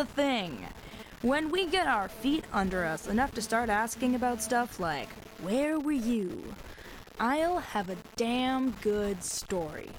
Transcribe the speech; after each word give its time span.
the 0.00 0.06
thing. 0.06 0.66
When 1.20 1.50
we 1.50 1.66
get 1.66 1.86
our 1.86 2.08
feet 2.08 2.46
under 2.54 2.86
us 2.86 3.06
enough 3.06 3.34
to 3.34 3.42
start 3.42 3.68
asking 3.68 4.14
about 4.14 4.42
stuff 4.42 4.80
like, 4.80 5.10
Where 5.42 5.78
were 5.78 5.92
you? 5.92 6.54
I'll 7.18 7.58
have 7.58 7.90
a 7.90 7.98
damn 8.16 8.70
good 8.80 9.22
story. 9.22 9.90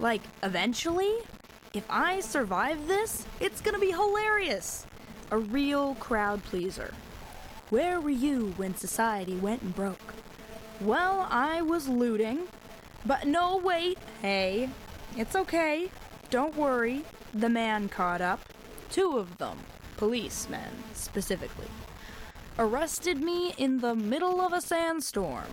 Like, 0.00 0.22
eventually, 0.42 1.14
if 1.72 1.84
I 1.88 2.18
survive 2.18 2.88
this, 2.88 3.26
it's 3.38 3.60
gonna 3.60 3.78
be 3.78 3.92
hilarious. 3.92 4.86
A 5.30 5.38
real 5.38 5.94
crowd 5.96 6.42
pleaser. 6.42 6.92
Where 7.70 8.00
were 8.00 8.10
you 8.10 8.54
when 8.56 8.74
society 8.74 9.36
went 9.36 9.62
and 9.62 9.72
broke? 9.72 10.14
Well, 10.80 11.28
I 11.30 11.62
was 11.62 11.88
looting. 11.88 12.48
But 13.06 13.28
no, 13.28 13.58
wait, 13.58 13.98
hey. 14.20 14.70
It's 15.16 15.36
okay. 15.36 15.90
Don't 16.30 16.56
worry. 16.56 17.04
The 17.32 17.48
man 17.48 17.88
caught 17.88 18.20
up. 18.20 18.40
Two 18.94 19.18
of 19.18 19.38
them, 19.38 19.58
policemen 19.96 20.70
specifically, 20.92 21.66
arrested 22.60 23.20
me 23.20 23.52
in 23.58 23.80
the 23.80 23.96
middle 23.96 24.40
of 24.40 24.52
a 24.52 24.60
sandstorm. 24.60 25.50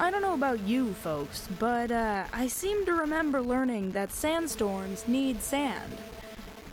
I 0.00 0.10
don't 0.10 0.22
know 0.22 0.32
about 0.32 0.60
you 0.60 0.94
folks, 0.94 1.46
but 1.58 1.90
uh, 1.90 2.24
I 2.32 2.46
seem 2.46 2.86
to 2.86 2.94
remember 2.94 3.42
learning 3.42 3.90
that 3.90 4.12
sandstorms 4.12 5.06
need 5.06 5.42
sand. 5.42 5.98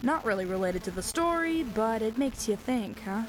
Not 0.02 0.24
really 0.24 0.46
related 0.46 0.82
to 0.86 0.92
the 0.92 1.04
story, 1.04 1.64
but 1.64 2.02
it 2.02 2.18
makes 2.18 2.48
you 2.48 2.56
think, 2.56 3.04
huh? 3.04 3.24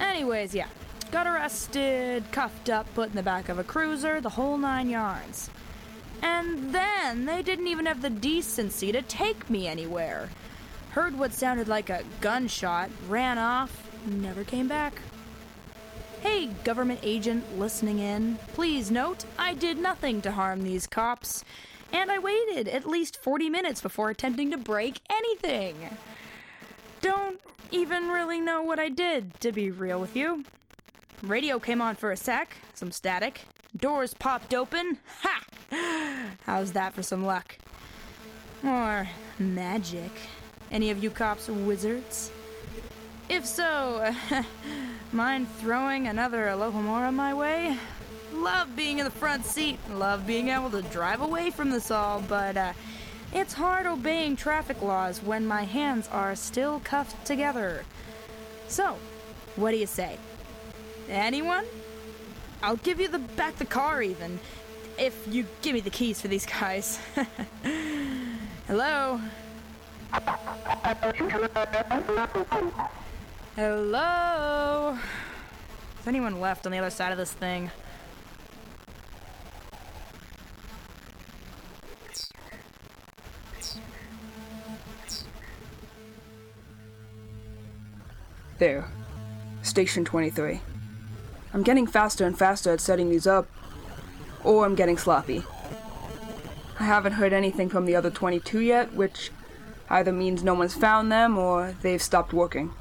Anyways, 0.00 0.54
yeah. 0.54 0.68
Got 1.10 1.26
arrested, 1.26 2.24
cuffed 2.32 2.70
up, 2.70 2.86
put 2.94 3.10
in 3.10 3.16
the 3.16 3.22
back 3.22 3.50
of 3.50 3.58
a 3.58 3.64
cruiser, 3.64 4.22
the 4.22 4.30
whole 4.30 4.56
nine 4.56 4.88
yards. 4.88 5.50
And 6.22 6.74
then 6.74 7.26
they 7.26 7.42
didn't 7.42 7.66
even 7.66 7.84
have 7.84 8.00
the 8.00 8.08
decency 8.08 8.92
to 8.92 9.02
take 9.02 9.50
me 9.50 9.66
anywhere. 9.68 10.30
Heard 10.94 11.18
what 11.18 11.32
sounded 11.32 11.66
like 11.66 11.90
a 11.90 12.04
gunshot, 12.20 12.88
ran 13.08 13.36
off, 13.36 13.90
never 14.06 14.44
came 14.44 14.68
back. 14.68 15.00
Hey, 16.20 16.46
government 16.62 17.00
agent 17.02 17.58
listening 17.58 17.98
in, 17.98 18.38
please 18.52 18.92
note 18.92 19.24
I 19.36 19.54
did 19.54 19.76
nothing 19.76 20.22
to 20.22 20.30
harm 20.30 20.62
these 20.62 20.86
cops, 20.86 21.44
and 21.92 22.12
I 22.12 22.20
waited 22.20 22.68
at 22.68 22.86
least 22.86 23.20
40 23.20 23.50
minutes 23.50 23.80
before 23.80 24.08
attempting 24.08 24.52
to 24.52 24.56
break 24.56 25.00
anything. 25.10 25.74
Don't 27.00 27.40
even 27.72 28.10
really 28.10 28.40
know 28.40 28.62
what 28.62 28.78
I 28.78 28.88
did, 28.88 29.40
to 29.40 29.50
be 29.50 29.72
real 29.72 30.00
with 30.00 30.14
you. 30.14 30.44
Radio 31.24 31.58
came 31.58 31.82
on 31.82 31.96
for 31.96 32.12
a 32.12 32.16
sec, 32.16 32.56
some 32.72 32.92
static. 32.92 33.40
Doors 33.76 34.14
popped 34.14 34.54
open. 34.54 34.98
Ha! 35.22 36.36
How's 36.46 36.70
that 36.70 36.94
for 36.94 37.02
some 37.02 37.24
luck? 37.24 37.58
Or 38.62 39.08
magic? 39.40 40.12
Any 40.74 40.90
of 40.90 41.04
you 41.04 41.08
cops 41.08 41.46
wizards? 41.46 42.32
If 43.28 43.46
so, 43.46 44.12
mind 45.12 45.46
throwing 45.60 46.08
another 46.08 46.46
Alohomora 46.46 47.14
my 47.14 47.32
way? 47.32 47.78
Love 48.32 48.74
being 48.74 48.98
in 48.98 49.04
the 49.04 49.10
front 49.12 49.46
seat, 49.46 49.78
love 49.92 50.26
being 50.26 50.48
able 50.48 50.70
to 50.70 50.82
drive 50.82 51.20
away 51.20 51.50
from 51.50 51.70
this 51.70 51.92
all, 51.92 52.20
but 52.22 52.56
uh, 52.56 52.72
it's 53.32 53.52
hard 53.52 53.86
obeying 53.86 54.34
traffic 54.34 54.82
laws 54.82 55.22
when 55.22 55.46
my 55.46 55.62
hands 55.62 56.08
are 56.08 56.34
still 56.34 56.80
cuffed 56.80 57.24
together. 57.24 57.84
So, 58.66 58.96
what 59.54 59.70
do 59.70 59.76
you 59.76 59.86
say? 59.86 60.18
Anyone? 61.08 61.66
I'll 62.64 62.78
give 62.78 62.98
you 62.98 63.06
the 63.06 63.20
back 63.20 63.54
the 63.58 63.64
car 63.64 64.02
even, 64.02 64.40
if 64.98 65.24
you 65.30 65.46
give 65.62 65.74
me 65.74 65.80
the 65.80 65.90
keys 65.90 66.20
for 66.20 66.26
these 66.26 66.46
guys. 66.46 66.98
Hello? 68.66 69.20
Hello? 73.56 74.98
Is 76.00 76.06
anyone 76.06 76.40
left 76.40 76.66
on 76.66 76.72
the 76.72 76.78
other 76.78 76.90
side 76.90 77.12
of 77.12 77.18
this 77.18 77.32
thing? 77.32 77.70
There. 88.58 88.88
Station 89.62 90.04
23. 90.04 90.60
I'm 91.52 91.62
getting 91.62 91.86
faster 91.86 92.26
and 92.26 92.38
faster 92.38 92.72
at 92.72 92.80
setting 92.80 93.10
these 93.10 93.26
up, 93.26 93.46
or 94.42 94.64
I'm 94.64 94.74
getting 94.74 94.98
sloppy. 94.98 95.42
I 96.78 96.84
haven't 96.84 97.12
heard 97.12 97.32
anything 97.32 97.68
from 97.68 97.86
the 97.86 97.96
other 97.96 98.10
22 98.10 98.60
yet, 98.60 98.92
which 98.94 99.30
either 99.90 100.12
means 100.12 100.42
no 100.42 100.54
one's 100.54 100.74
found 100.74 101.10
them 101.12 101.38
or 101.38 101.74
they've 101.82 102.02
stopped 102.02 102.32
working. 102.32 102.72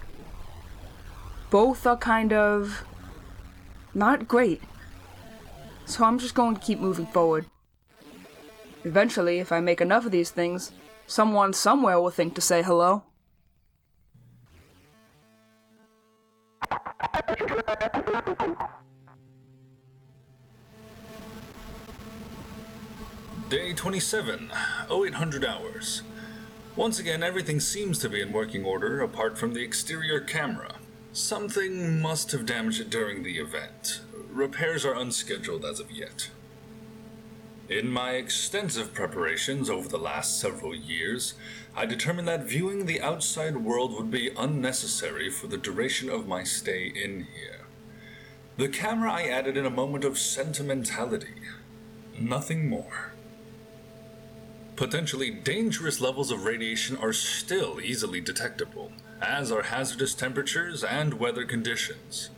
Both 1.50 1.86
are 1.86 1.98
kind 1.98 2.34
of. 2.34 2.84
not 3.94 4.28
great. 4.28 4.62
So 5.86 6.04
I'm 6.06 6.18
just 6.18 6.34
going 6.34 6.56
to 6.56 6.62
keep 6.62 6.80
moving 6.80 7.06
forward. 7.08 7.46
Eventually, 8.84 9.40
if 9.40 9.52
I 9.52 9.60
make 9.60 9.80
enough 9.82 10.06
of 10.06 10.12
these 10.12 10.32
things, 10.32 10.72
someone 11.08 11.54
somewhere 11.54 12.00
will 12.00 12.10
think 12.10 12.36
to 12.36 12.42
say 12.42 12.64
hello. 12.64 13.04
Day 23.50 23.74
27, 23.74 24.52
0800 24.90 25.46
hours. 25.46 26.02
Once 26.76 26.98
again, 26.98 27.22
everything 27.22 27.60
seems 27.60 28.00
to 28.00 28.10
be 28.10 28.20
in 28.20 28.32
working 28.32 28.66
order 28.66 29.02
apart 29.02 29.38
from 29.38 29.54
the 29.54 29.62
exterior 29.62 30.20
camera. 30.20 30.74
Something 31.12 32.02
must 32.02 32.32
have 32.32 32.48
damaged 32.48 32.82
it 32.82 32.90
during 32.90 33.22
the 33.22 33.38
event. 33.38 34.02
Repairs 34.32 34.84
are 34.84 34.96
unscheduled 34.96 35.64
as 35.66 35.80
of 35.80 35.92
yet. 35.92 36.32
In 37.70 37.90
my 37.90 38.14
extensive 38.14 38.92
preparations 38.92 39.70
over 39.70 39.88
the 39.88 40.00
last 40.00 40.40
several 40.40 40.74
years, 40.74 41.36
I 41.76 41.86
determined 41.86 42.28
that 42.28 42.50
viewing 42.50 42.88
the 42.88 43.02
outside 43.02 43.58
world 43.58 43.94
would 43.94 44.10
be 44.10 44.32
unnecessary 44.36 45.30
for 45.30 45.46
the 45.46 45.58
duration 45.58 46.10
of 46.10 46.28
my 46.28 46.44
stay 46.44 46.88
in 46.88 47.28
here. 47.36 47.68
The 48.58 48.68
camera 48.68 49.12
I 49.14 49.24
added 49.24 49.58
in 49.58 49.66
a 49.68 49.70
moment 49.70 50.04
of 50.04 50.18
sentimentality. 50.18 51.36
Nothing 52.20 52.68
more. 52.68 53.13
Potentially 54.76 55.30
dangerous 55.30 56.02
levels 56.02 56.32
of 56.32 56.46
radiation 56.46 56.98
are 56.98 57.14
still 57.14 57.80
easily 57.80 58.20
detectable, 58.20 58.92
as 59.22 59.52
are 59.52 59.64
hazardous 59.64 60.16
temperatures 60.16 60.84
and 60.84 61.16
weather 61.16 61.46
conditions. 61.46 62.32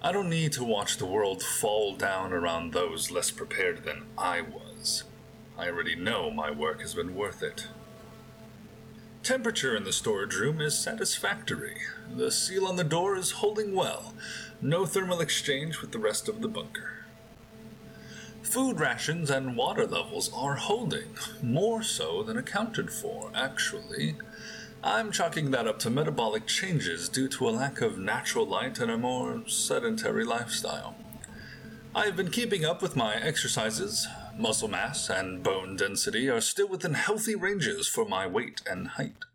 I 0.00 0.12
don't 0.12 0.30
need 0.30 0.52
to 0.52 0.62
watch 0.62 0.98
the 0.98 1.06
world 1.06 1.42
fall 1.42 1.96
down 1.96 2.32
around 2.32 2.72
those 2.72 3.10
less 3.10 3.32
prepared 3.32 3.84
than 3.84 4.04
I 4.16 4.40
was. 4.40 5.02
I 5.58 5.66
already 5.66 5.96
know 5.96 6.30
my 6.30 6.52
work 6.52 6.80
has 6.80 6.94
been 6.94 7.16
worth 7.16 7.42
it. 7.42 7.66
Temperature 9.24 9.76
in 9.76 9.82
the 9.82 9.92
storage 9.92 10.36
room 10.36 10.60
is 10.60 10.78
satisfactory. 10.78 11.78
The 12.14 12.30
seal 12.30 12.66
on 12.66 12.76
the 12.76 12.84
door 12.84 13.16
is 13.16 13.32
holding 13.32 13.74
well. 13.74 14.14
No 14.62 14.86
thermal 14.86 15.20
exchange 15.20 15.80
with 15.80 15.90
the 15.90 15.98
rest 15.98 16.28
of 16.28 16.40
the 16.40 16.48
bunker. 16.48 16.97
Food 18.50 18.80
rations 18.80 19.28
and 19.28 19.58
water 19.58 19.86
levels 19.86 20.32
are 20.32 20.54
holding, 20.54 21.14
more 21.42 21.82
so 21.82 22.22
than 22.22 22.38
accounted 22.38 22.90
for, 22.90 23.30
actually. 23.34 24.16
I'm 24.82 25.12
chalking 25.12 25.50
that 25.50 25.66
up 25.66 25.78
to 25.80 25.90
metabolic 25.90 26.46
changes 26.46 27.10
due 27.10 27.28
to 27.28 27.46
a 27.46 27.50
lack 27.50 27.82
of 27.82 27.98
natural 27.98 28.46
light 28.46 28.78
and 28.78 28.90
a 28.90 28.96
more 28.96 29.46
sedentary 29.46 30.24
lifestyle. 30.24 30.94
I've 31.94 32.16
been 32.16 32.30
keeping 32.30 32.64
up 32.64 32.80
with 32.80 32.96
my 32.96 33.16
exercises. 33.16 34.08
Muscle 34.38 34.68
mass 34.68 35.10
and 35.10 35.42
bone 35.42 35.76
density 35.76 36.30
are 36.30 36.40
still 36.40 36.68
within 36.68 36.94
healthy 36.94 37.34
ranges 37.34 37.86
for 37.86 38.06
my 38.06 38.26
weight 38.26 38.62
and 38.66 38.88
height. 38.88 39.26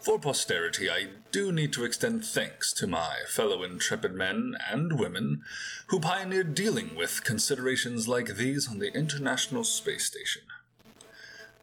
For 0.00 0.18
posterity, 0.20 0.88
I 0.88 1.08
do 1.32 1.50
need 1.50 1.72
to 1.72 1.84
extend 1.84 2.24
thanks 2.24 2.72
to 2.74 2.86
my 2.86 3.16
fellow 3.28 3.62
intrepid 3.62 4.14
men 4.14 4.54
and 4.70 5.00
women 5.00 5.42
who 5.88 5.98
pioneered 5.98 6.54
dealing 6.54 6.94
with 6.94 7.24
considerations 7.24 8.06
like 8.06 8.36
these 8.36 8.68
on 8.68 8.78
the 8.78 8.92
International 8.92 9.64
Space 9.64 10.04
Station. 10.04 10.42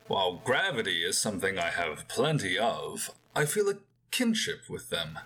While 0.07 0.41
gravity 0.44 1.03
is 1.03 1.18
something 1.18 1.57
I 1.57 1.69
have 1.69 2.07
plenty 2.09 2.57
of, 2.57 3.12
I 3.35 3.45
feel 3.45 3.69
a 3.69 3.77
kinship 4.12 4.69
with 4.69 4.89
them, 4.89 5.19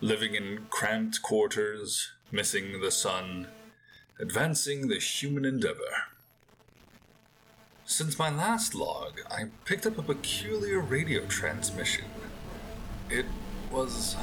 living 0.00 0.34
in 0.34 0.66
cramped 0.68 1.22
quarters, 1.22 2.10
missing 2.32 2.80
the 2.80 2.90
sun, 2.90 3.46
advancing 4.18 4.88
the 4.88 4.98
human 4.98 5.44
endeavor. 5.44 6.08
Since 7.84 8.18
my 8.18 8.30
last 8.30 8.74
log, 8.74 9.20
I 9.30 9.44
picked 9.64 9.86
up 9.86 9.96
a 9.96 10.02
peculiar 10.02 10.80
radio 10.80 11.24
transmission 11.26 12.04
it 13.10 13.26
was. 13.70 14.16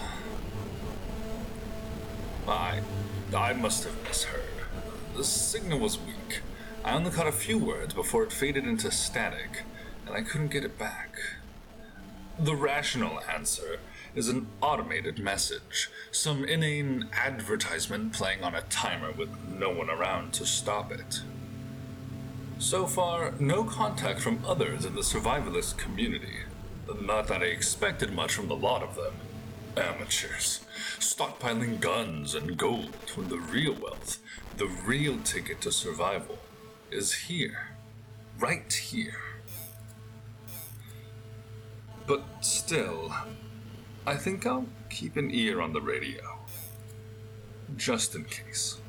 I. 2.47 2.81
I 3.35 3.53
must 3.53 3.83
have 3.83 4.03
misheard. 4.03 4.41
The 5.15 5.23
signal 5.23 5.79
was 5.79 5.99
weak. 5.99 6.41
I 6.83 6.93
only 6.93 7.09
caught 7.09 7.27
a 7.27 7.31
few 7.31 7.57
words 7.57 7.93
before 7.93 8.23
it 8.23 8.31
faded 8.31 8.65
into 8.65 8.91
static, 8.91 9.63
and 10.05 10.15
I 10.15 10.21
couldn't 10.21 10.51
get 10.51 10.63
it 10.63 10.77
back. 10.77 11.17
The 12.37 12.55
rational 12.55 13.21
answer 13.21 13.79
is 14.13 14.29
an 14.29 14.47
automated 14.61 15.19
message, 15.19 15.89
some 16.11 16.45
inane 16.45 17.09
advertisement 17.13 18.13
playing 18.13 18.43
on 18.43 18.53
a 18.53 18.61
timer 18.61 19.11
with 19.11 19.29
no 19.47 19.71
one 19.71 19.89
around 19.89 20.33
to 20.33 20.45
stop 20.45 20.91
it. 20.91 21.21
So 22.59 22.87
far, 22.87 23.33
no 23.39 23.63
contact 23.63 24.21
from 24.21 24.43
others 24.45 24.85
in 24.85 24.95
the 24.95 25.01
survivalist 25.01 25.77
community. 25.77 26.43
Not 27.01 27.27
that 27.27 27.41
I 27.41 27.45
expected 27.45 28.13
much 28.13 28.33
from 28.33 28.47
the 28.47 28.55
lot 28.55 28.83
of 28.83 28.95
them. 28.95 29.13
Amateurs, 29.77 30.61
stockpiling 30.99 31.79
guns 31.79 32.33
and 32.35 32.57
gold 32.57 32.95
when 33.15 33.27
the 33.27 33.37
real 33.37 33.73
wealth, 33.73 34.19
the 34.57 34.67
real 34.67 35.19
ticket 35.19 35.61
to 35.61 35.71
survival, 35.71 36.37
is 36.91 37.13
here. 37.13 37.71
Right 38.39 38.71
here. 38.71 39.21
But 42.07 42.23
still, 42.41 43.13
I 44.05 44.15
think 44.15 44.45
I'll 44.45 44.67
keep 44.89 45.17
an 45.17 45.31
ear 45.31 45.61
on 45.61 45.73
the 45.73 45.81
radio. 45.81 46.21
Just 47.75 48.15
in 48.15 48.25
case. 48.25 48.79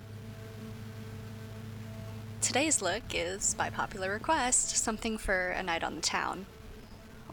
Today's 2.41 2.81
look 2.83 3.03
is, 3.13 3.55
by 3.55 3.71
popular 3.71 4.13
request, 4.13 4.77
something 4.77 5.19
for 5.19 5.49
a 5.49 5.63
night 5.63 5.83
on 5.83 5.97
the 5.97 6.03
town. 6.03 6.47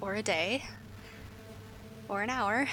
Or 0.04 0.16
a 0.16 0.22
day. 0.22 0.66
Or 2.10 2.24
an 2.24 2.30
hour. 2.30 2.68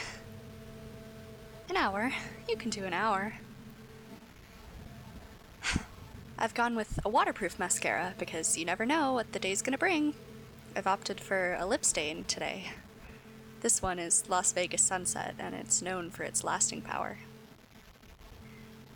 An 1.69 1.77
hour. 1.77 2.13
You 2.49 2.57
can 2.57 2.71
do 2.71 2.85
an 2.85 2.93
hour. 2.93 3.35
I've 6.37 6.55
gone 6.55 6.75
with 6.75 6.99
a 7.05 7.09
waterproof 7.09 7.57
mascara 7.57 8.15
because 8.19 8.59
you 8.59 8.65
never 8.65 8.85
know 8.85 9.13
what 9.13 9.31
the 9.31 9.39
day's 9.39 9.63
gonna 9.63 9.79
bring. 9.79 10.15
I've 10.75 10.89
opted 10.89 11.21
for 11.21 11.55
a 11.55 11.67
lip 11.67 11.85
stain 11.85 12.25
today. 12.25 12.73
This 13.61 13.81
one 13.81 14.01
is 14.01 14.29
Las 14.29 14.53
Vegas 14.53 14.83
Sunset 14.83 15.37
and 15.39 15.55
it's 15.55 15.81
known 15.81 16.11
for 16.11 16.25
its 16.25 16.43
lasting 16.43 16.83
power. 16.83 17.19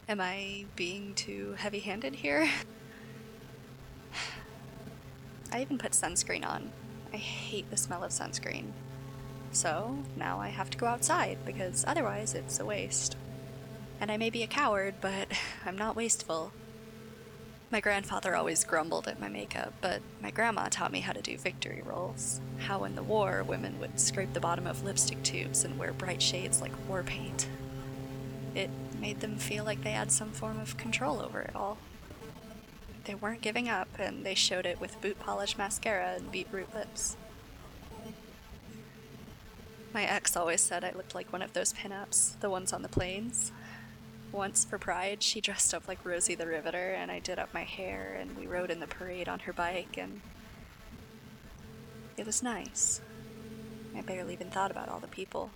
Am 0.08 0.20
I 0.20 0.64
being 0.74 1.14
too 1.14 1.54
heavy 1.56 1.78
handed 1.78 2.16
here? 2.16 2.50
I 5.52 5.62
even 5.62 5.78
put 5.78 5.92
sunscreen 5.92 6.44
on. 6.44 6.72
I 7.14 7.18
hate 7.18 7.70
the 7.70 7.76
smell 7.76 8.02
of 8.02 8.10
sunscreen. 8.10 8.72
So 9.52 9.98
now 10.16 10.40
I 10.40 10.48
have 10.48 10.68
to 10.70 10.78
go 10.78 10.86
outside 10.86 11.38
because 11.46 11.84
otherwise 11.86 12.34
it's 12.34 12.58
a 12.58 12.64
waste. 12.64 13.16
And 14.00 14.10
I 14.10 14.16
may 14.16 14.30
be 14.30 14.42
a 14.42 14.48
coward, 14.48 14.96
but 15.00 15.28
I'm 15.64 15.78
not 15.78 15.94
wasteful. 15.94 16.52
My 17.70 17.78
grandfather 17.78 18.34
always 18.34 18.64
grumbled 18.64 19.06
at 19.06 19.20
my 19.20 19.28
makeup, 19.28 19.74
but 19.80 20.02
my 20.20 20.32
grandma 20.32 20.66
taught 20.68 20.90
me 20.90 21.00
how 21.00 21.12
to 21.12 21.22
do 21.22 21.38
victory 21.38 21.82
rolls. 21.86 22.40
How 22.58 22.82
in 22.82 22.96
the 22.96 23.02
war, 23.04 23.44
women 23.44 23.78
would 23.78 24.00
scrape 24.00 24.32
the 24.32 24.40
bottom 24.40 24.66
of 24.66 24.82
lipstick 24.82 25.22
tubes 25.22 25.62
and 25.62 25.78
wear 25.78 25.92
bright 25.92 26.20
shades 26.20 26.60
like 26.60 26.72
war 26.88 27.04
paint. 27.04 27.46
It 28.56 28.70
made 29.00 29.20
them 29.20 29.38
feel 29.38 29.62
like 29.62 29.84
they 29.84 29.92
had 29.92 30.10
some 30.10 30.32
form 30.32 30.58
of 30.58 30.76
control 30.76 31.20
over 31.20 31.42
it 31.42 31.54
all. 31.54 31.78
They 33.04 33.14
weren't 33.14 33.42
giving 33.42 33.68
up, 33.68 33.88
and 33.98 34.24
they 34.24 34.34
showed 34.34 34.66
it 34.66 34.80
with 34.80 35.00
boot 35.00 35.18
polish 35.20 35.58
mascara 35.58 36.14
and 36.16 36.32
beetroot 36.32 36.74
lips. 36.74 37.16
My 39.92 40.04
ex 40.04 40.36
always 40.36 40.60
said 40.60 40.82
I 40.82 40.90
looked 40.90 41.14
like 41.14 41.32
one 41.32 41.42
of 41.42 41.52
those 41.52 41.72
pinups, 41.72 42.40
the 42.40 42.50
ones 42.50 42.72
on 42.72 42.82
the 42.82 42.88
planes. 42.88 43.52
Once 44.32 44.64
for 44.64 44.78
Pride, 44.78 45.22
she 45.22 45.40
dressed 45.40 45.72
up 45.72 45.86
like 45.86 46.04
Rosie 46.04 46.34
the 46.34 46.46
Riveter, 46.46 46.90
and 46.90 47.10
I 47.10 47.20
did 47.20 47.38
up 47.38 47.54
my 47.54 47.62
hair, 47.62 48.16
and 48.18 48.36
we 48.36 48.46
rode 48.46 48.70
in 48.70 48.80
the 48.80 48.86
parade 48.86 49.28
on 49.28 49.40
her 49.40 49.52
bike, 49.52 49.96
and 49.96 50.20
it 52.16 52.26
was 52.26 52.42
nice. 52.42 53.00
I 53.96 54.00
barely 54.00 54.32
even 54.32 54.50
thought 54.50 54.72
about 54.72 54.88
all 54.88 54.98
the 54.98 55.06
people. 55.06 55.50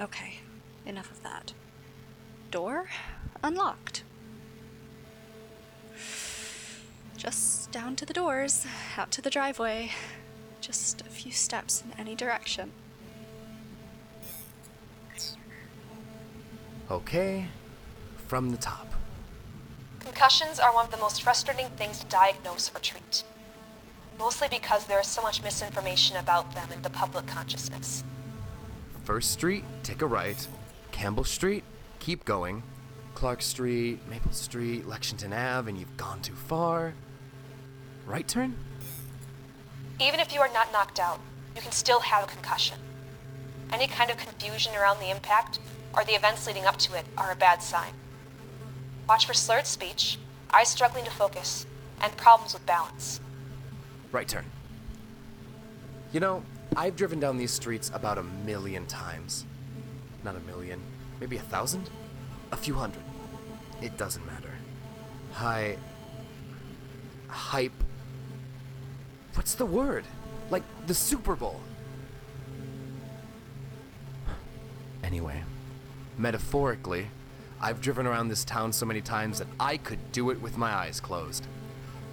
Okay, 0.00 0.34
enough 0.86 1.10
of 1.10 1.22
that. 1.22 1.52
Door 2.52 2.90
unlocked. 3.42 4.04
Just 7.22 7.70
down 7.70 7.94
to 7.94 8.04
the 8.04 8.12
doors, 8.12 8.66
out 8.96 9.12
to 9.12 9.22
the 9.22 9.30
driveway. 9.30 9.92
Just 10.60 11.02
a 11.02 11.04
few 11.04 11.30
steps 11.30 11.84
in 11.84 11.92
any 11.96 12.16
direction. 12.16 12.72
Okay, 16.90 17.46
from 18.26 18.50
the 18.50 18.56
top. 18.56 18.88
Concussions 20.00 20.58
are 20.58 20.74
one 20.74 20.86
of 20.86 20.90
the 20.90 20.96
most 20.96 21.22
frustrating 21.22 21.68
things 21.76 22.00
to 22.00 22.06
diagnose 22.06 22.72
or 22.74 22.80
treat. 22.80 23.22
Mostly 24.18 24.48
because 24.50 24.86
there 24.86 24.98
is 24.98 25.06
so 25.06 25.22
much 25.22 25.44
misinformation 25.44 26.16
about 26.16 26.52
them 26.56 26.72
in 26.72 26.82
the 26.82 26.90
public 26.90 27.28
consciousness. 27.28 28.02
First 29.04 29.30
Street, 29.30 29.62
take 29.84 30.02
a 30.02 30.06
right. 30.06 30.44
Campbell 30.90 31.22
Street, 31.22 31.62
keep 32.00 32.24
going. 32.24 32.64
Clark 33.14 33.42
Street, 33.42 34.00
Maple 34.10 34.32
Street, 34.32 34.88
Lexington 34.88 35.32
Ave, 35.32 35.70
and 35.70 35.78
you've 35.78 35.96
gone 35.96 36.20
too 36.20 36.34
far. 36.34 36.94
Right 38.06 38.26
turn? 38.26 38.56
Even 40.00 40.20
if 40.20 40.34
you 40.34 40.40
are 40.40 40.52
not 40.52 40.72
knocked 40.72 40.98
out, 40.98 41.20
you 41.54 41.62
can 41.62 41.72
still 41.72 42.00
have 42.00 42.24
a 42.24 42.26
concussion. 42.26 42.78
Any 43.72 43.86
kind 43.86 44.10
of 44.10 44.16
confusion 44.16 44.74
around 44.74 44.98
the 44.98 45.10
impact, 45.10 45.60
or 45.94 46.04
the 46.04 46.12
events 46.12 46.46
leading 46.46 46.64
up 46.64 46.78
to 46.78 46.94
it, 46.94 47.06
are 47.16 47.30
a 47.30 47.36
bad 47.36 47.62
sign. 47.62 47.92
Watch 49.08 49.26
for 49.26 49.34
slurred 49.34 49.66
speech, 49.66 50.18
eyes 50.50 50.68
struggling 50.68 51.04
to 51.04 51.10
focus, 51.10 51.66
and 52.00 52.16
problems 52.16 52.52
with 52.52 52.66
balance. 52.66 53.20
Right 54.10 54.28
turn. 54.28 54.44
You 56.12 56.20
know, 56.20 56.42
I've 56.76 56.96
driven 56.96 57.20
down 57.20 57.38
these 57.38 57.52
streets 57.52 57.90
about 57.94 58.18
a 58.18 58.22
million 58.22 58.86
times. 58.86 59.46
Not 60.24 60.36
a 60.36 60.40
million, 60.40 60.80
maybe 61.20 61.36
a 61.36 61.42
thousand? 61.42 61.88
A 62.50 62.56
few 62.56 62.74
hundred. 62.74 63.02
It 63.80 63.96
doesn't 63.96 64.24
matter. 64.26 64.50
High. 65.32 65.76
Hype. 67.28 67.72
What's 69.34 69.54
the 69.54 69.66
word? 69.66 70.04
Like 70.50 70.62
the 70.86 70.94
Super 70.94 71.34
Bowl. 71.34 71.60
Anyway, 75.02 75.42
metaphorically, 76.18 77.08
I've 77.60 77.80
driven 77.80 78.06
around 78.06 78.28
this 78.28 78.44
town 78.44 78.72
so 78.72 78.86
many 78.86 79.00
times 79.00 79.38
that 79.38 79.48
I 79.58 79.76
could 79.76 80.12
do 80.12 80.30
it 80.30 80.40
with 80.40 80.58
my 80.58 80.72
eyes 80.72 81.00
closed. 81.00 81.46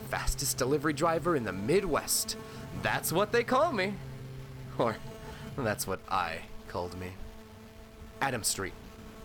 Fastest 0.09 0.57
delivery 0.57 0.93
driver 0.93 1.35
in 1.35 1.43
the 1.43 1.51
Midwest. 1.51 2.37
That's 2.81 3.11
what 3.11 3.31
they 3.31 3.43
call 3.43 3.71
me. 3.71 3.93
Or, 4.77 4.95
that's 5.57 5.85
what 5.87 5.99
I 6.09 6.39
called 6.67 6.99
me. 6.99 7.11
Adam 8.21 8.43
Street. 8.43 8.73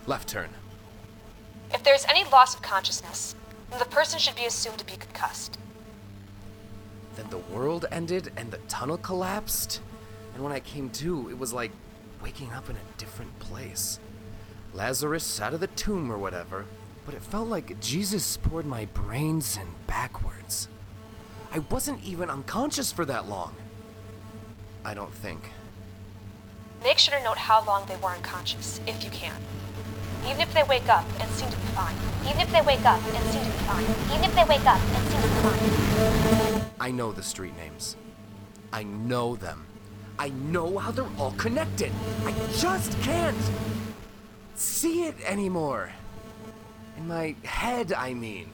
Left 0.06 0.28
turn. 0.28 0.50
If 1.72 1.82
there 1.82 1.94
is 1.94 2.04
any 2.08 2.24
loss 2.30 2.54
of 2.54 2.62
consciousness, 2.62 3.34
then 3.70 3.78
the 3.78 3.84
person 3.86 4.18
should 4.18 4.36
be 4.36 4.46
assumed 4.46 4.78
to 4.78 4.84
be 4.84 4.96
concussed. 4.96 5.58
Then 7.16 7.26
the 7.30 7.38
world 7.38 7.86
ended 7.90 8.32
and 8.36 8.50
the 8.50 8.58
tunnel 8.68 8.98
collapsed. 8.98 9.80
And 10.34 10.42
when 10.42 10.52
I 10.52 10.60
came 10.60 10.90
to, 10.90 11.28
it 11.30 11.38
was 11.38 11.52
like 11.52 11.70
waking 12.22 12.52
up 12.52 12.68
in 12.68 12.76
a 12.76 12.98
different 12.98 13.38
place. 13.38 13.98
Lazarus 14.72 15.40
out 15.40 15.54
of 15.54 15.60
the 15.60 15.68
tomb 15.68 16.10
or 16.10 16.18
whatever, 16.18 16.64
but 17.06 17.14
it 17.14 17.22
felt 17.22 17.48
like 17.48 17.78
Jesus 17.80 18.36
poured 18.38 18.66
my 18.66 18.86
brains 18.86 19.56
in 19.56 19.68
backwards. 19.86 20.68
I 21.52 21.60
wasn't 21.60 22.02
even 22.02 22.30
unconscious 22.30 22.90
for 22.90 23.04
that 23.04 23.28
long. 23.28 23.54
I 24.84 24.94
don't 24.94 25.14
think. 25.14 25.50
Make 26.82 26.98
sure 26.98 27.16
to 27.16 27.22
note 27.22 27.38
how 27.38 27.64
long 27.64 27.86
they 27.86 27.96
were 27.96 28.10
unconscious, 28.10 28.80
if 28.86 29.04
you 29.04 29.10
can. 29.10 29.36
Even 30.26 30.40
if 30.40 30.52
they 30.52 30.64
wake 30.64 30.88
up 30.88 31.04
and 31.20 31.30
seem 31.30 31.48
to 31.48 31.56
be 31.56 31.66
fine. 31.68 31.94
Even 32.26 32.40
if 32.40 32.50
they 32.50 32.62
wake 32.62 32.84
up 32.84 33.00
and 33.06 33.24
seem 33.26 33.44
to 33.44 33.50
be 33.50 33.64
fine. 33.64 33.84
Even 34.12 34.24
if 34.24 34.34
they 34.34 34.44
wake 34.44 34.66
up 34.66 34.80
and 34.80 35.08
seem 35.08 35.22
to 35.22 35.28
be 35.28 35.34
fine. 35.34 36.43
I 36.84 36.90
know 36.90 37.12
the 37.12 37.22
street 37.22 37.56
names. 37.56 37.96
I 38.70 38.82
know 38.82 39.36
them. 39.36 39.64
I 40.18 40.28
know 40.28 40.76
how 40.76 40.90
they're 40.90 41.08
all 41.18 41.30
connected. 41.38 41.90
I 42.26 42.34
just 42.58 43.00
can't 43.00 43.50
see 44.54 45.04
it 45.04 45.16
anymore. 45.24 45.92
In 46.98 47.08
my 47.08 47.36
head, 47.42 47.94
I 47.94 48.12
mean. 48.12 48.50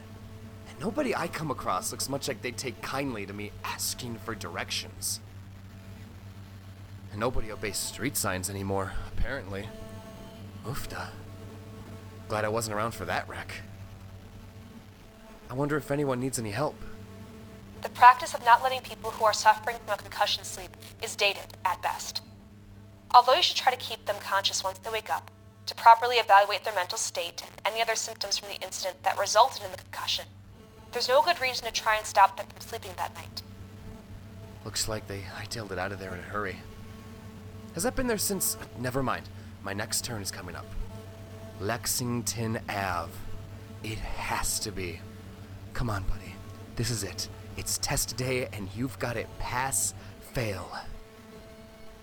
And 0.68 0.78
nobody 0.78 1.12
I 1.12 1.26
come 1.26 1.50
across 1.50 1.90
looks 1.90 2.08
much 2.08 2.28
like 2.28 2.40
they 2.40 2.52
take 2.52 2.80
kindly 2.80 3.26
to 3.26 3.32
me 3.32 3.50
asking 3.64 4.14
for 4.18 4.36
directions. 4.36 5.18
And 7.10 7.18
nobody 7.18 7.50
obeys 7.50 7.78
street 7.78 8.16
signs 8.16 8.48
anymore, 8.48 8.92
apparently. 9.08 9.68
Oofda. 10.64 11.08
Glad 12.28 12.44
I 12.44 12.48
wasn't 12.48 12.76
around 12.76 12.92
for 12.92 13.06
that 13.06 13.28
wreck. 13.28 13.52
I 15.50 15.54
wonder 15.54 15.76
if 15.76 15.90
anyone 15.90 16.20
needs 16.20 16.38
any 16.38 16.52
help. 16.52 16.76
The 17.82 17.88
practice 17.88 18.34
of 18.34 18.44
not 18.44 18.62
letting 18.62 18.80
people 18.82 19.10
who 19.10 19.24
are 19.24 19.32
suffering 19.32 19.76
from 19.84 19.94
a 19.94 20.02
concussion 20.02 20.44
sleep 20.44 20.76
is 21.02 21.16
dated 21.16 21.56
at 21.64 21.80
best. 21.82 22.20
Although 23.12 23.34
you 23.34 23.42
should 23.42 23.56
try 23.56 23.72
to 23.72 23.78
keep 23.78 24.04
them 24.06 24.16
conscious 24.20 24.62
once 24.62 24.78
they 24.78 24.90
wake 24.90 25.10
up, 25.10 25.30
to 25.66 25.74
properly 25.74 26.16
evaluate 26.16 26.64
their 26.64 26.74
mental 26.74 26.98
state 26.98 27.42
and 27.46 27.50
any 27.64 27.80
other 27.80 27.94
symptoms 27.94 28.36
from 28.36 28.48
the 28.48 28.60
incident 28.60 29.02
that 29.02 29.18
resulted 29.18 29.62
in 29.64 29.70
the 29.70 29.78
concussion, 29.78 30.26
there's 30.92 31.08
no 31.08 31.22
good 31.22 31.40
reason 31.40 31.64
to 31.66 31.72
try 31.72 31.96
and 31.96 32.04
stop 32.04 32.36
them 32.36 32.46
from 32.46 32.60
sleeping 32.60 32.90
that 32.96 33.14
night. 33.14 33.42
Looks 34.64 34.88
like 34.88 35.06
they 35.06 35.20
hightailed 35.20 35.70
it 35.70 35.78
out 35.78 35.92
of 35.92 35.98
there 35.98 36.12
in 36.12 36.18
a 36.20 36.22
hurry. 36.22 36.56
Has 37.74 37.84
that 37.84 37.96
been 37.96 38.08
there 38.08 38.18
since? 38.18 38.56
Never 38.78 39.02
mind. 39.02 39.28
My 39.62 39.72
next 39.72 40.04
turn 40.04 40.22
is 40.22 40.30
coming 40.30 40.56
up. 40.56 40.66
Lexington 41.60 42.60
Ave. 42.68 43.12
It 43.82 43.98
has 43.98 44.58
to 44.60 44.72
be. 44.72 45.00
Come 45.72 45.88
on, 45.88 46.02
buddy. 46.02 46.34
This 46.76 46.90
is 46.90 47.04
it. 47.04 47.28
It's 47.60 47.76
test 47.76 48.16
day, 48.16 48.48
and 48.54 48.70
you've 48.74 48.98
got 48.98 49.18
it 49.18 49.28
pass, 49.38 49.92
fail. 50.32 50.66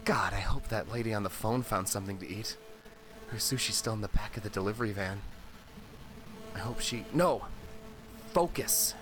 God, 0.06 0.32
I 0.32 0.40
hope 0.40 0.68
that 0.68 0.92
lady 0.92 1.16
on 1.16 1.24
the 1.24 1.32
phone 1.32 1.64
found 1.64 1.90
something 1.90 2.20
to 2.20 2.30
eat. 2.30 2.56
Her 3.30 3.40
sushi's 3.40 3.76
still 3.76 3.94
in 3.94 4.02
the 4.02 4.08
back 4.08 4.38
of 4.38 4.44
the 4.44 4.52
delivery 4.52 4.92
van. 4.92 5.20
I 6.54 6.60
hope 6.60 6.80
she. 6.80 7.06
No! 7.12 7.46
Focus. 8.36 8.94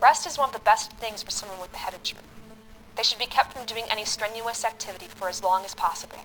Rest 0.00 0.26
is 0.26 0.38
one 0.38 0.48
of 0.48 0.54
the 0.54 0.62
best 0.62 0.94
things 0.94 1.22
for 1.22 1.30
someone 1.30 1.60
with 1.60 1.74
a 1.74 1.76
head 1.76 1.92
injury. 1.92 2.20
They 2.96 3.02
should 3.02 3.18
be 3.18 3.26
kept 3.26 3.52
from 3.52 3.66
doing 3.66 3.84
any 3.90 4.06
strenuous 4.06 4.64
activity 4.64 5.08
for 5.08 5.28
as 5.28 5.42
long 5.42 5.62
as 5.62 5.74
possible. 5.74 6.24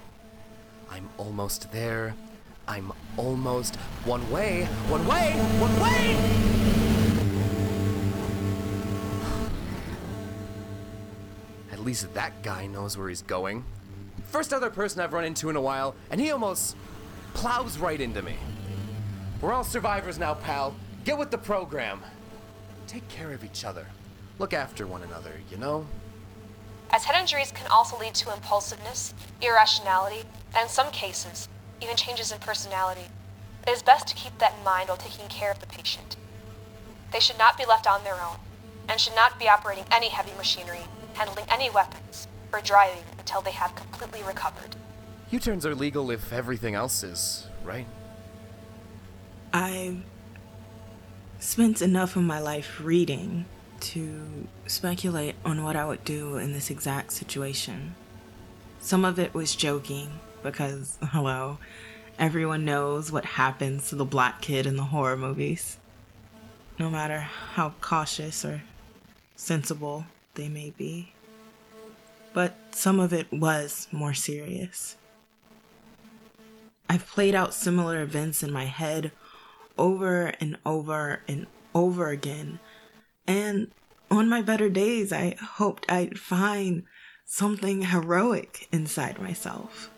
I'm 0.90 1.10
almost 1.18 1.74
there. 1.74 2.16
I'm 2.70 2.94
almost. 3.18 3.76
One 4.06 4.32
way! 4.32 4.64
One 4.88 5.06
way! 5.06 5.34
One 5.60 5.82
way! 5.82 6.63
At 11.84 11.88
least 11.88 12.14
that 12.14 12.44
guy 12.44 12.66
knows 12.66 12.98
where 12.98 13.10
he's 13.10 13.24
going. 13.24 13.66
First 14.28 14.54
other 14.54 14.70
person 14.70 15.02
I've 15.02 15.12
run 15.12 15.26
into 15.26 15.50
in 15.50 15.58
a 15.58 15.62
while, 15.62 15.96
and 16.10 16.22
he 16.22 16.32
almost 16.32 16.78
plows 17.34 17.78
right 17.78 18.00
into 18.00 18.22
me. 18.22 18.38
We're 19.42 19.52
all 19.52 19.66
survivors 19.66 20.18
now, 20.18 20.34
pal. 20.34 20.76
Get 21.04 21.18
with 21.18 21.30
the 21.30 21.38
program. 21.38 22.00
Take 22.88 23.06
care 23.10 23.34
of 23.34 23.44
each 23.44 23.66
other. 23.66 23.86
Look 24.40 24.54
after 24.54 24.88
one 24.88 25.04
another, 25.04 25.34
you 25.52 25.58
know? 25.58 25.86
As 26.90 27.04
head 27.04 27.20
injuries 27.20 27.52
can 27.52 27.68
also 27.68 28.00
lead 28.00 28.14
to 28.16 28.34
impulsiveness, 28.34 29.14
irrationality, 29.42 30.22
and 30.56 30.64
in 30.64 30.70
some 30.70 30.90
cases, 30.92 31.50
even 31.82 31.98
changes 31.98 32.32
in 32.32 32.40
personality, 32.40 33.08
it 33.68 33.72
is 33.72 33.84
best 33.84 34.08
to 34.08 34.16
keep 34.16 34.38
that 34.38 34.56
in 34.58 34.64
mind 34.64 34.88
while 34.88 34.98
taking 34.98 35.28
care 35.28 35.52
of 35.52 35.60
the 35.60 35.68
patient. 35.68 36.16
They 37.12 37.20
should 37.20 37.38
not 37.38 37.58
be 37.58 37.66
left 37.66 37.88
on 37.88 38.06
their 38.06 38.22
own, 38.22 38.38
and 38.88 39.02
should 39.02 39.16
not 39.16 39.38
be 39.38 39.50
operating 39.50 39.84
any 39.92 40.08
heavy 40.08 40.32
machinery, 40.38 40.86
handling 41.14 41.46
any 41.50 41.70
weapons, 41.70 42.28
or 42.52 42.62
driving 42.62 43.04
until 43.18 43.42
they 43.42 43.52
have 43.52 43.76
completely 43.76 44.24
recovered. 44.24 44.76
U 45.32 45.40
turns 45.40 45.66
are 45.66 45.74
legal 45.74 46.12
if 46.12 46.32
everything 46.32 46.76
else 46.76 47.04
is, 47.04 47.48
right? 47.64 47.88
I've 49.52 50.04
spent 51.40 51.82
enough 51.82 52.16
of 52.16 52.24
my 52.24 52.40
life 52.40 52.80
reading 52.82 53.46
to 53.80 54.48
speculate 54.66 55.36
on 55.44 55.64
what 55.64 55.76
I 55.76 55.86
would 55.86 56.06
do 56.06 56.38
in 56.38 56.54
this 56.54 56.70
exact 56.70 57.12
situation. 57.12 57.96
Some 58.80 59.04
of 59.04 59.20
it 59.20 59.34
was 59.34 59.56
joking, 59.56 60.20
because, 60.42 60.98
hello, 61.04 61.58
everyone 62.18 62.66
knows 62.66 63.12
what 63.12 63.26
happens 63.26 63.90
to 63.90 63.96
the 63.96 64.06
black 64.06 64.42
kid 64.42 64.66
in 64.66 64.78
the 64.78 64.84
horror 64.84 65.18
movies. 65.18 65.78
No 66.80 66.90
matter 66.90 67.20
how 67.20 67.74
cautious 67.82 68.44
or 68.46 68.64
sensible 69.36 70.06
they 70.36 70.50
may 70.50 70.72
be. 70.72 71.14
But 72.34 72.56
some 72.72 73.00
of 73.00 73.14
it 73.14 73.32
was 73.32 73.88
more 73.92 74.14
serious. 74.14 74.96
I've 76.90 77.08
played 77.08 77.36
out 77.36 77.54
similar 77.54 78.02
events 78.02 78.44
in 78.44 78.52
my 78.52 78.66
head 78.66 79.12
over 79.78 80.34
and 80.40 80.58
over 80.66 81.22
and 81.28 81.48
over 81.74 82.10
again. 82.10 82.60
And 83.28 83.72
on 84.12 84.30
my 84.30 84.42
better 84.42 84.70
days, 84.70 85.12
I 85.12 85.36
hoped 85.40 85.92
I'd 85.92 86.20
find 86.20 86.84
something 87.26 87.84
heroic 87.84 88.68
inside 88.72 89.20
myself. 89.20 89.90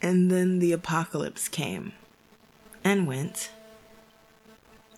And 0.00 0.30
then 0.30 0.58
the 0.58 0.72
apocalypse 0.72 1.48
came 1.48 1.92
and 2.82 3.06
went. 3.06 3.50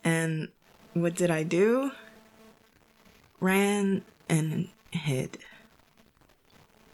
And 0.02 0.48
what 0.92 1.14
did 1.14 1.30
I 1.30 1.42
do? 1.42 1.92
Ran 3.40 4.02
and 4.28 4.68
hid. 4.90 5.38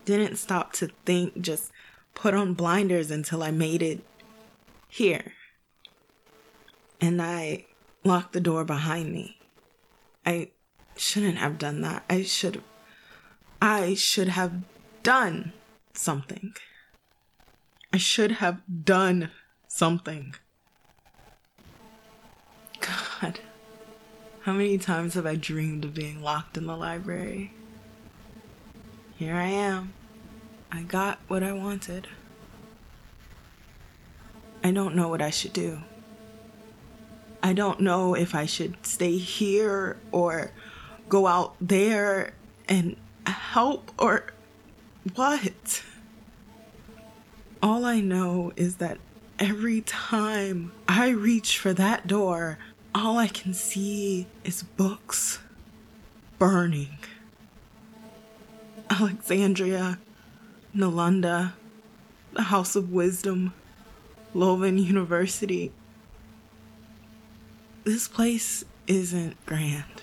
Didn't 0.05 0.37
stop 0.37 0.73
to 0.75 0.89
think, 1.05 1.41
just 1.41 1.71
put 2.15 2.35
on 2.35 2.55
blinders 2.55 3.11
until 3.11 3.43
I 3.43 3.51
made 3.51 3.83
it 3.83 4.01
here. 4.89 5.33
And 7.01 7.23
I 7.23 7.67
locked 8.05 8.33
the 8.33 8.41
door 8.41 8.65
behind 8.65 9.13
me. 9.13 9.39
I 10.27 10.51
shouldn't 10.97 11.39
have 11.39 11.59
done 11.59 11.81
that. 11.83 12.05
I 12.11 12.23
should 12.23 12.63
I 13.63 13.95
should 13.95 14.29
have 14.29 14.63
done 15.03 15.53
something. 15.93 16.55
I 17.93 17.99
should 17.99 18.33
have 18.33 18.63
done 18.85 19.31
something. 19.69 20.35
God, 22.81 23.41
how 24.43 24.53
many 24.53 24.79
times 24.79 25.15
have 25.15 25.27
I 25.27 25.37
dreamed 25.37 25.85
of 25.85 25.95
being 25.95 26.23
locked 26.23 26.57
in 26.57 26.67
the 26.67 26.77
library? 26.77 27.53
Here 29.17 29.35
I 29.35 29.47
am. 29.47 29.93
I 30.73 30.83
got 30.83 31.19
what 31.29 31.43
I 31.43 31.53
wanted. 31.53 32.09
I 34.65 34.71
don't 34.71 34.95
know 34.95 35.09
what 35.09 35.21
I 35.21 35.31
should 35.31 35.53
do. 35.53 35.81
I 37.43 37.53
don't 37.53 37.81
know 37.81 38.15
if 38.15 38.35
I 38.35 38.47
should 38.47 38.87
stay 38.87 39.17
here 39.17 39.99
or 40.13 40.53
go 41.09 41.27
out 41.27 41.55
there 41.61 42.33
and 42.69 42.97
help 43.27 43.91
or 43.99 44.27
what. 45.15 45.83
All 47.63 47.85
I 47.85 48.01
know 48.01 48.53
is 48.57 48.77
that 48.77 48.99
every 49.39 49.81
time 49.83 50.73
I 50.89 51.09
reach 51.11 51.59
for 51.59 51.75
that 51.75 52.07
door, 52.07 52.59
all 52.95 53.19
I 53.19 53.29
can 53.29 53.55
see 53.55 54.27
is 54.45 54.63
books 54.63 55.39
burning. 56.39 56.99
Alexandria, 58.89 59.99
Nalanda, 60.75 61.53
the 62.33 62.43
House 62.43 62.75
of 62.75 62.93
Wisdom, 62.93 63.55
Leuven 64.35 64.83
University. 64.83 65.73
This 67.85 68.09
place 68.09 68.65
isn't 68.87 69.45
grand, 69.47 70.03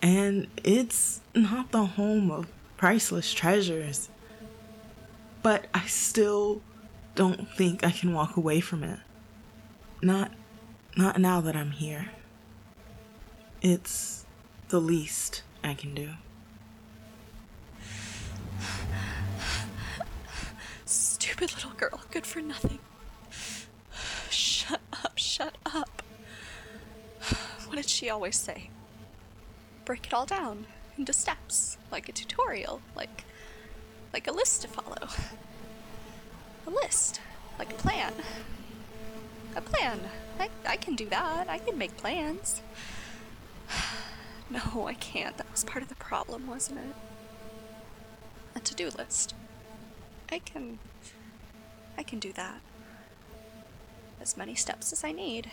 and 0.00 0.48
it's 0.64 1.20
not 1.34 1.70
the 1.70 1.84
home 1.84 2.30
of 2.30 2.46
priceless 2.76 3.32
treasures. 3.32 4.08
But 5.42 5.66
I 5.72 5.86
still 5.86 6.62
don't 7.14 7.48
think 7.56 7.84
I 7.84 7.90
can 7.90 8.12
walk 8.12 8.36
away 8.36 8.60
from 8.60 8.82
it. 8.82 8.98
Not 10.02 10.32
not 10.98 11.20
now 11.20 11.40
that 11.40 11.54
I'm 11.54 11.70
here. 11.70 12.10
It's 13.62 14.26
the 14.68 14.80
least 14.80 15.44
I 15.62 15.74
can 15.74 15.94
do. 15.94 16.10
Stupid 20.84 21.54
little 21.54 21.70
girl, 21.70 22.00
good 22.10 22.26
for 22.26 22.40
nothing. 22.40 22.80
Shut 24.28 24.80
up, 24.92 25.12
shut 25.16 25.54
up. 25.64 26.02
What 27.66 27.76
did 27.76 27.88
she 27.88 28.10
always 28.10 28.34
say? 28.36 28.70
Break 29.84 30.06
it 30.06 30.14
all 30.14 30.26
down 30.26 30.66
into 30.96 31.12
steps, 31.12 31.78
like 31.92 32.08
a 32.08 32.12
tutorial, 32.12 32.80
like 32.96 33.24
like 34.12 34.26
a 34.26 34.32
list 34.32 34.62
to 34.62 34.68
follow. 34.68 35.08
A 36.66 36.70
list, 36.70 37.20
like 37.56 37.70
a 37.70 37.76
plan. 37.76 38.12
A 39.56 39.60
plan. 39.60 40.00
I, 40.38 40.48
I 40.66 40.76
can 40.76 40.94
do 40.94 41.06
that. 41.06 41.48
I 41.48 41.58
can 41.58 41.78
make 41.78 41.96
plans. 41.96 42.62
No, 44.50 44.86
I 44.86 44.94
can't. 44.94 45.36
That 45.36 45.50
was 45.50 45.62
part 45.62 45.82
of 45.82 45.90
the 45.90 45.94
problem, 45.96 46.46
wasn't 46.46 46.78
it? 46.78 46.94
A 48.56 48.60
to-do 48.60 48.88
list. 48.96 49.34
I 50.32 50.38
can 50.38 50.78
I 51.98 52.02
can 52.02 52.18
do 52.18 52.32
that. 52.32 52.60
As 54.22 54.38
many 54.38 54.54
steps 54.54 54.90
as 54.90 55.04
I 55.04 55.12
need. 55.12 55.50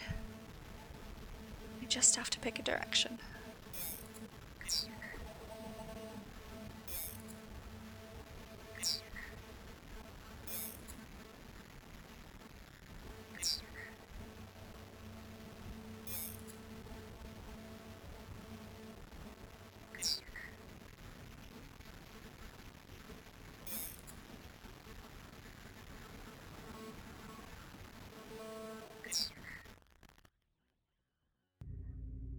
I 1.81 1.85
just 1.87 2.15
have 2.15 2.29
to 2.29 2.39
pick 2.39 2.57
a 2.57 2.61
direction. 2.61 3.19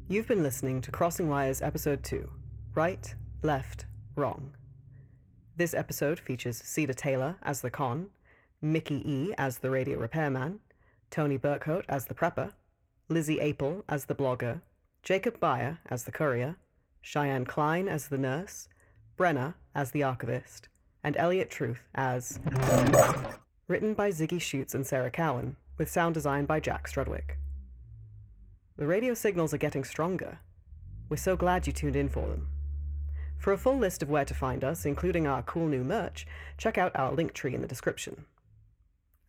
You've 0.09 0.29
been 0.29 0.45
listening 0.45 0.83
to 0.83 0.93
Crossing 0.93 1.29
Wires 1.29 1.61
Episode 1.61 2.05
2 2.05 2.31
Right, 2.77 3.13
Left, 3.43 3.87
Wrong. 4.15 4.55
This 5.57 5.75
episode 5.75 6.21
features 6.21 6.59
Cedar 6.59 6.93
Taylor 6.93 7.35
as 7.43 7.61
the 7.61 7.71
con, 7.71 8.11
Mickey 8.63 9.03
E. 9.05 9.35
as 9.37 9.59
the 9.59 9.69
radio 9.69 9.99
repairman, 9.99 10.61
Tony 11.11 11.39
Berkhoudt 11.39 11.83
as 11.89 12.07
the 12.07 12.15
prepper, 12.15 12.53
Lizzie 13.09 13.39
Apel 13.39 13.83
as 13.89 14.05
the 14.05 14.15
blogger, 14.15 14.61
Jacob 15.03 15.41
Beyer 15.41 15.81
as 15.91 16.05
the 16.05 16.13
courier, 16.13 16.55
Shianne 17.03 17.45
Cline 17.45 17.89
as 17.89 18.07
the 18.07 18.19
nurse, 18.19 18.69
Brenna 19.19 19.55
as 19.75 19.91
the 19.91 20.05
archivist, 20.05 20.69
and 21.03 21.17
Elliot 21.17 21.51
Truth 21.51 21.83
as. 21.97 22.39
Written 23.67 23.93
by 23.93 24.11
Ziggy 24.11 24.41
Schutz 24.41 24.73
and 24.73 24.87
Sarah 24.87 25.11
Cowan, 25.11 25.57
with 25.79 25.91
sound 25.91 26.15
design 26.15 26.45
by 26.45 26.61
Jack 26.61 26.89
Strudwick. 26.89 27.39
The 28.79 28.87
radio 28.87 29.15
signals 29.15 29.55
are 29.55 29.59
getting 29.59 29.85
stronger. 29.85 30.39
We're 31.09 31.17
so 31.17 31.35
glad 31.35 31.67
you 31.67 31.73
tuned 31.73 31.97
in 31.97 32.11
for 32.11 32.29
them. 32.29 32.49
For 33.39 33.55
a 33.55 33.59
full 33.59 33.79
list 33.79 34.03
of 34.03 34.11
where 34.11 34.27
to 34.27 34.35
find 34.35 34.63
us, 34.63 34.85
including 34.85 35.27
our 35.27 35.43
cool 35.43 35.67
new 35.67 35.83
merch, 35.83 36.27
check 36.59 36.77
out 36.77 36.95
our 36.95 37.11
link 37.11 37.33
tree 37.33 37.55
in 37.55 37.63
the 37.63 37.69
description. 37.69 38.27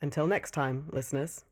Until 0.01 0.27
next 0.27 0.51
time, 0.51 0.89
listeners. 0.91 1.45